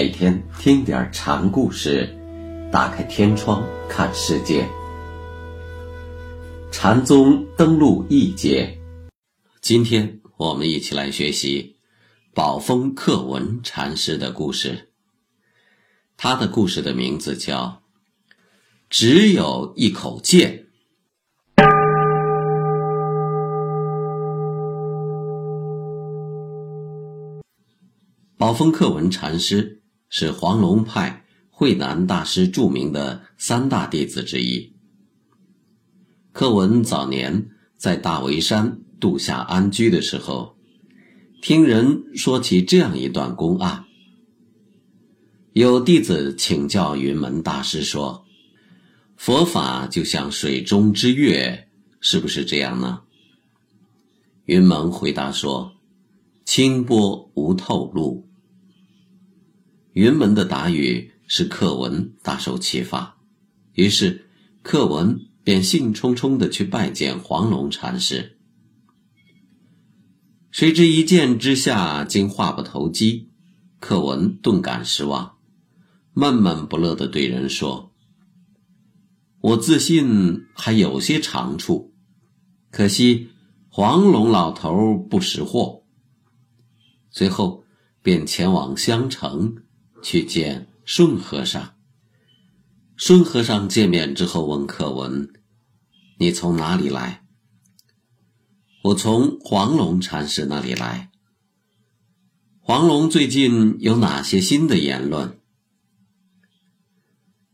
[0.00, 2.08] 每天听点禅故事，
[2.72, 4.66] 打开天窗看世界。
[6.72, 8.78] 禅宗登陆一节，
[9.60, 11.76] 今天我们一起来学习
[12.32, 14.88] 宝峰克文禅师的故事。
[16.16, 17.82] 他的故事的名字叫
[18.88, 20.64] “只有一口剑”。
[28.38, 29.79] 宝峰克文禅师
[30.10, 34.72] 是黄龙派慧南大师著名的三大弟子之一。
[36.32, 40.56] 克文早年在大围山度夏安居的时候，
[41.40, 43.84] 听人说起这样一段公案：
[45.52, 48.24] 有弟子请教云门大师说
[49.16, 51.68] ：“佛法就像水中之月，
[52.00, 53.02] 是不是这样呢？”
[54.46, 55.72] 云门回答说
[56.44, 58.28] ：“清波无透露。”
[59.92, 63.18] 云门的答语使课文大受启发，
[63.72, 64.26] 于是
[64.62, 68.38] 课文便兴冲冲地去拜见黄龙禅师。
[70.52, 73.30] 谁知一见之下，竟话不投机，
[73.80, 75.38] 课文顿感失望，
[76.12, 77.92] 闷闷不乐地对人说
[79.42, 81.92] ：“我自信还有些长处，
[82.70, 83.30] 可惜
[83.68, 85.82] 黄龙老头不识货。”
[87.10, 87.64] 随后
[88.02, 89.56] 便前往襄城。
[90.02, 91.74] 去见顺和尚。
[92.96, 95.32] 顺和尚见面之后问课文
[96.18, 97.24] ：“你从哪里来
[98.84, 101.10] ？”“我从黄龙禅师那里来。
[102.60, 105.40] ”“黄龙最近有哪些新的言论？”“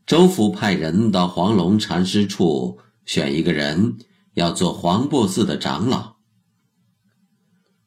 [0.05, 3.97] 周府派人到黄龙禅师处选一个人，
[4.33, 6.17] 要做黄檗寺的长老。”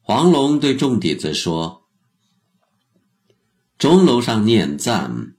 [0.01, 1.80] 黄龙对众弟子说。
[3.81, 5.33] 钟楼上念赞，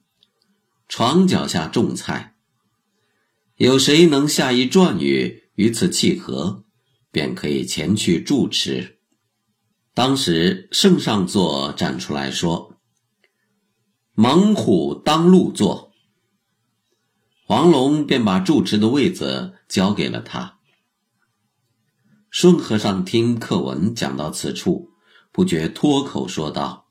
[0.88, 2.34] 床脚下种菜。
[3.54, 6.64] 有谁能下一转语与此契合，
[7.12, 8.98] 便可以前去住持。
[9.94, 12.80] 当时圣上座站出来说
[14.14, 15.92] ：“猛虎当路坐。”
[17.46, 20.58] 黄龙便把住持的位子交给了他。
[22.28, 24.90] 顺和尚听课文讲到此处，
[25.30, 26.81] 不觉脱口说道。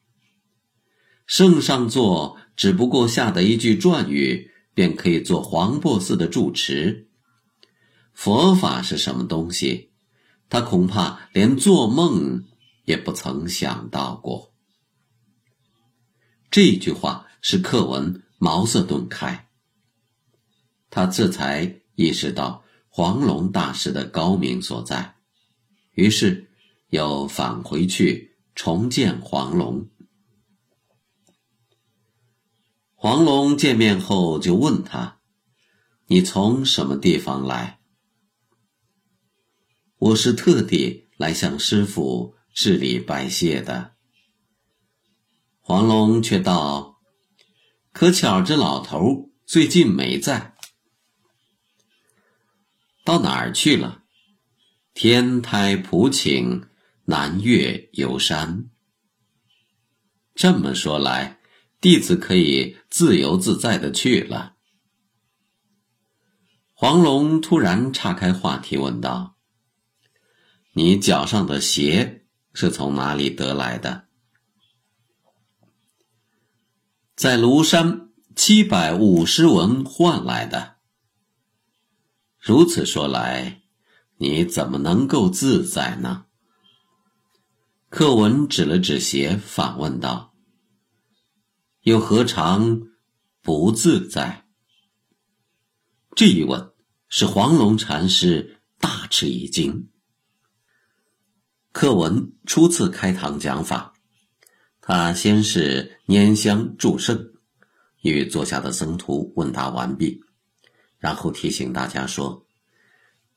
[1.32, 7.08] 圣上座只不过下的一句转语，便可以做黄檗寺的住持。
[8.14, 9.92] 佛法是什么东西？
[10.50, 12.44] 他恐怕连做梦
[12.84, 14.52] 也不曾想到过。
[16.50, 19.48] 这句话使课文茅塞顿开，
[20.90, 25.16] 他这才意识到黄龙大师的高明所在，
[25.94, 26.50] 于是
[26.90, 29.88] 又返回去重见黄龙。
[33.04, 35.18] 黄龙见面后就问他
[36.06, 37.80] ：“你从什么地方来
[39.98, 43.96] ？”“我是特地来向师傅致礼拜谢的。”
[45.62, 47.00] 黄龙却道
[47.92, 50.54] ：“可巧这老头最近没在，
[53.04, 54.04] 到哪儿去了？
[54.94, 56.68] 天台普请，
[57.06, 58.70] 南岳游山。
[60.36, 61.40] 这么说来。”
[61.82, 64.54] 弟子可以自由自在的去了。
[66.74, 69.36] 黄龙突然岔开话题问道
[70.74, 74.06] ：“你脚上的鞋是从哪里得来的？”
[77.18, 80.78] 在庐山七百五十文换来的。
[82.40, 83.62] 如此说来，
[84.18, 86.26] 你怎么能够自在呢？
[87.90, 90.31] 课文指了指鞋，反问道。
[91.84, 92.90] 又何尝
[93.42, 94.46] 不自在？
[96.16, 96.74] 这一问
[97.10, 99.90] 使黄龙禅师大吃一惊。
[101.72, 103.96] 课文初次开堂讲法，
[104.80, 107.32] 他先是拈香祝圣，
[108.04, 110.22] 与座下的僧徒问答完毕，
[111.00, 112.46] 然后提醒大家说：“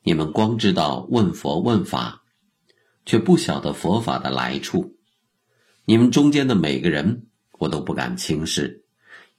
[0.04, 2.22] 你们光知道问佛问法，
[3.06, 4.98] 却不晓得佛法的来处。
[5.86, 7.28] 你们中间的每个人。”
[7.58, 8.84] 我都不敢轻视，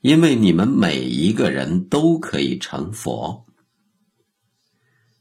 [0.01, 3.45] 因为你们每一个人都可以成佛。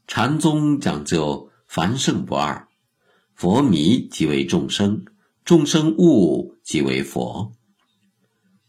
[0.07, 2.67] 禅宗讲究凡圣不二，
[3.33, 5.03] 佛迷即为众生，
[5.43, 7.51] 众生悟即为佛。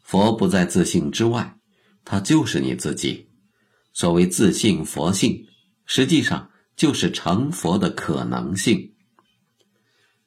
[0.02, 1.58] 佛不在自信之外，
[2.04, 3.28] 它就是你自己。
[3.92, 5.46] 所谓自信佛性，
[5.84, 8.94] 实际上就是成佛的可能性。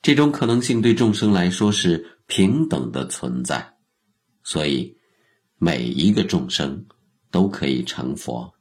[0.02, 3.76] 这种可能性对众生来说是平等的存在。
[4.44, 4.98] 所以，
[5.58, 6.86] 每一个众生
[7.30, 8.54] 都可以成佛。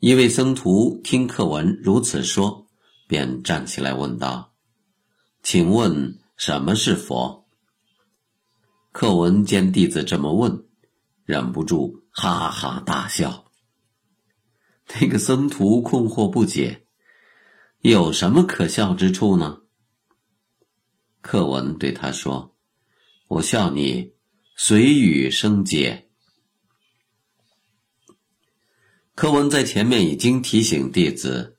[0.00, 2.66] 一位僧徒听课文如此说，
[3.06, 4.52] 便站起来问道
[5.42, 7.46] ：“请问什么是佛？”
[8.90, 10.66] 课文见弟子这么问，
[11.24, 13.50] 忍不住哈哈大笑。
[15.00, 16.86] 那个僧徒困惑不解
[17.80, 19.60] ：“有什么可笑之处呢？”
[21.22, 22.51] 课文对他说
[23.32, 24.12] ：“我笑你
[24.56, 26.08] 随语生解。”
[29.16, 31.56] 课文在前面已经提醒弟子，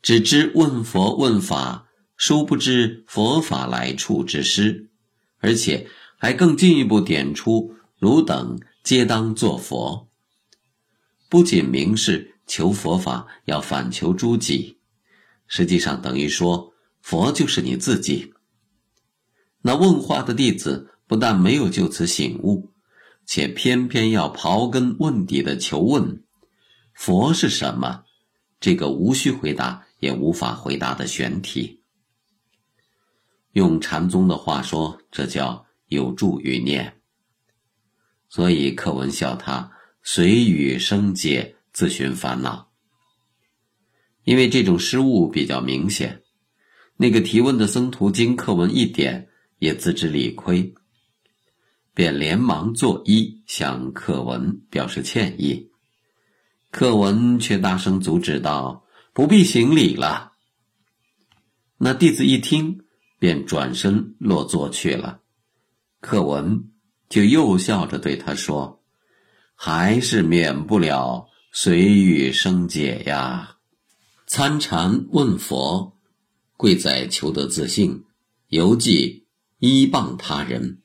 [0.00, 4.88] 只知问佛问法，殊不知佛法来处之师，
[5.40, 5.86] 而且
[6.16, 10.08] 还更进一步点出汝等皆当作佛。
[11.28, 14.78] 不仅明示求佛法要反求诸己，
[15.46, 18.32] 实际上等于说佛就是你自己。
[19.60, 22.70] 那问话的弟子不但没有就此醒悟，
[23.26, 26.22] 且偏偏要刨根问底的求问：
[26.94, 28.04] 佛是什么？
[28.60, 31.80] 这个无需回答也无法回答的玄题。
[33.50, 37.00] 用禅宗的话说，这叫有助于念。
[38.28, 39.72] 所以课文笑他
[40.04, 42.70] 随语生解，自寻烦恼。
[44.22, 46.22] 因为这种失误比较明显，
[46.96, 49.26] 那个提问的僧徒经课文一点。
[49.58, 50.72] 也自知理亏，
[52.00, 55.68] 便连忙作揖向课文表示歉意。
[56.70, 60.32] 课文却大声阻止道：“不必行礼了。”
[61.76, 62.78] 那弟子一听，
[63.18, 65.20] 便转身落座去了。
[66.00, 66.70] 课文
[67.10, 68.82] 就又笑着对他说
[69.54, 73.56] ：“还是免不了随遇生解呀。
[74.26, 75.98] 参禅问佛，
[76.56, 78.04] 贵在求得自信，
[78.48, 79.26] 犹记。”
[79.60, 80.80] 依傍他人，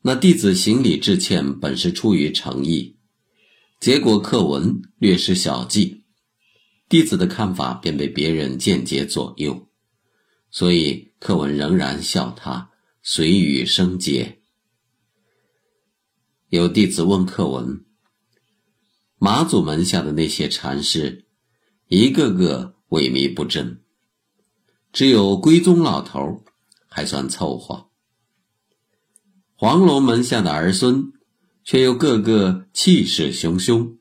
[0.00, 2.96] 那弟子行礼致歉，本是出于诚意，
[3.80, 6.04] 结果课文略施小计，
[6.88, 9.68] 弟子的看法便被别人间接左右，
[10.50, 12.70] 所以课文仍然笑他
[13.02, 14.38] 随语生解。
[16.48, 17.84] 有弟子问课文：
[19.18, 21.26] 马祖门下的那些禅师，
[21.88, 23.82] 一个个萎靡不振，
[24.92, 26.44] 只有归宗老头
[26.88, 27.87] 还算凑合，
[29.60, 31.12] 黄龙门下的儿孙
[31.64, 33.96] 却又个个气势汹汹，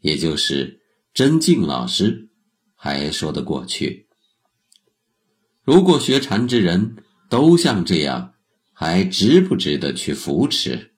[0.00, 0.80] 也就是
[1.12, 2.28] 真静老师
[2.76, 4.06] 还说得过去。
[5.64, 8.34] 如果学禅之人都像这样，
[8.72, 10.94] 还值不值得去扶持、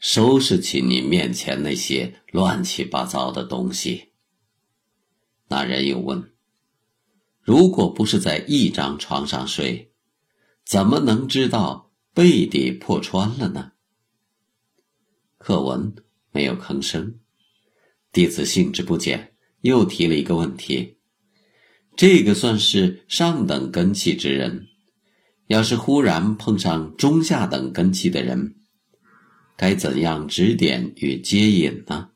[0.00, 4.08] 收拾起你面前那些乱七八糟的东西？
[5.46, 6.32] 那人又问：
[7.42, 9.92] 如果不是在一张床上睡？
[10.64, 11.87] 怎么能知道
[12.18, 13.74] 背底破穿了呢？
[15.38, 15.94] 课文
[16.32, 17.20] 没有吭声，
[18.10, 20.96] 弟子兴致不减，又提了一个问题：
[21.94, 24.66] 这个算是上等根器之人，
[25.46, 28.56] 要是忽然碰上中下等根器的人，
[29.56, 32.10] 该怎样指点与接引呢？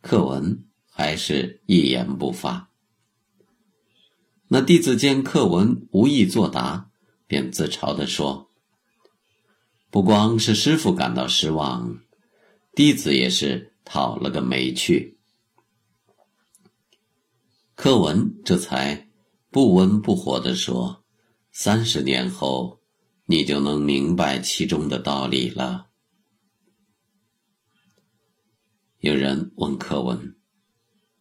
[0.00, 2.72] 课文还是一言不发。
[4.48, 6.88] 那弟子见课文无意作答。
[7.28, 8.49] 便自嘲地说
[9.90, 11.98] ：“不光是师傅感到失望，
[12.74, 15.18] 弟子也是讨了个没趣。”
[17.74, 19.08] 课文这才
[19.50, 21.04] 不温不火地说
[21.50, 22.80] ：“三十年后，
[23.26, 25.88] 你就能明白其中的道理了。”
[29.00, 30.36] 有人问课文：“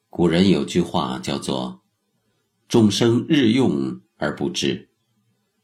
[0.10, 1.82] 古人有句话叫做
[2.68, 4.92] ‘众生日用而不知’。”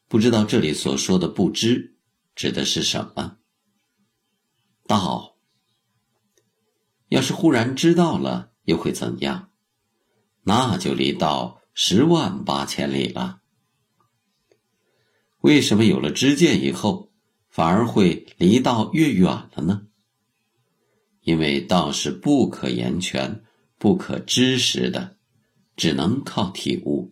[0.08, 1.95] 不知道这里所说的“不知”
[2.36, 3.38] 指的是什么？
[4.86, 5.38] 道。
[7.08, 9.52] 要是忽然知道了，又会怎样？
[10.44, 13.42] 那就离道十万八千里了。
[15.40, 17.12] 为什么有了知见以后，
[17.50, 19.88] 反而会离道越远了呢？
[21.22, 23.44] 因为道是不可言全、
[23.78, 25.18] 不可知识的，
[25.76, 27.12] 只能靠体悟。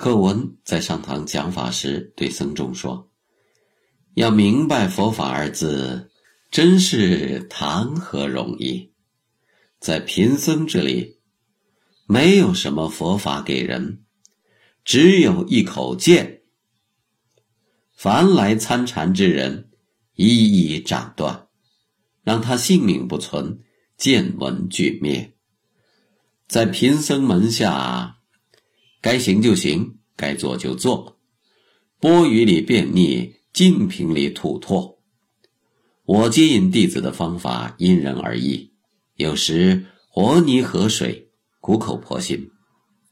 [0.00, 3.10] 课文在上堂讲法时对僧众说
[4.16, 6.10] ：“要明白佛法二字，
[6.50, 8.94] 真是谈何容易！
[9.78, 11.20] 在贫僧这里，
[12.06, 14.02] 没有什么佛法给人，
[14.86, 16.44] 只有一口剑。
[17.94, 19.68] 凡来参禅之人，
[20.14, 21.48] 一一斩断，
[22.22, 23.60] 让他性命不存，
[23.98, 25.36] 见闻俱灭。
[26.48, 28.16] 在贫僧门下。”
[29.00, 31.18] 该行就行，该做就做，
[31.98, 34.98] 钵盂里便溺，净瓶里吐唾。
[36.04, 38.72] 我接引弟子的方法因人而异，
[39.14, 41.30] 有时和泥河水，
[41.60, 42.50] 苦口婆心；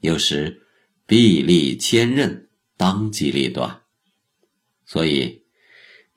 [0.01, 0.63] 有时
[1.07, 3.83] 臂力千仞，当机立断。
[4.85, 5.45] 所以，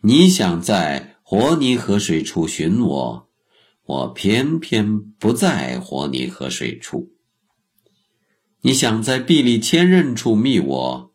[0.01, 3.29] 你想在和泥河水处寻我，
[3.85, 7.11] 我偏偏不在和泥河水处；
[8.63, 11.13] 你想在臂力千仞处觅我，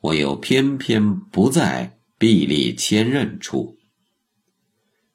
[0.00, 3.78] 我又偏偏不在臂力千仞处。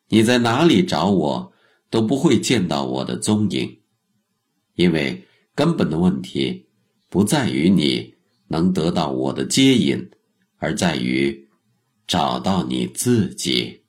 [0.08, 1.54] 你在哪里找我，
[1.92, 3.80] 都不会见到我的踪影，
[4.74, 6.68] 因为根本的问题
[7.10, 8.16] 不在于你
[8.48, 10.10] 能得到我的接引，
[10.58, 11.48] 而在于
[12.08, 13.81] 找到你自己。